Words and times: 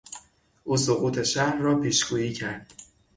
او 0.63 0.77
سقوط 0.77 1.21
شهر 1.23 1.55
را 1.57 1.79
پیشگویی 1.79 2.33
کرد. 2.33 2.73